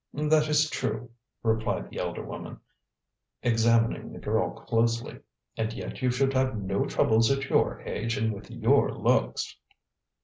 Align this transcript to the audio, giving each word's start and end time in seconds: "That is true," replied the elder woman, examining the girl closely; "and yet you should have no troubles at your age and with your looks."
"That 0.15 0.47
is 0.49 0.67
true," 0.67 1.11
replied 1.43 1.91
the 1.91 1.99
elder 1.99 2.25
woman, 2.25 2.59
examining 3.43 4.11
the 4.11 4.17
girl 4.17 4.49
closely; 4.49 5.19
"and 5.55 5.71
yet 5.73 6.01
you 6.01 6.09
should 6.09 6.33
have 6.33 6.57
no 6.57 6.85
troubles 6.87 7.29
at 7.29 7.51
your 7.51 7.81
age 7.81 8.17
and 8.17 8.33
with 8.33 8.49
your 8.49 8.91
looks." 8.95 9.55